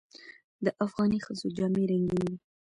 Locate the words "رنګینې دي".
1.91-2.35